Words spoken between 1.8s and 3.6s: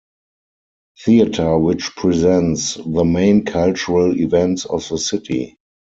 presents the main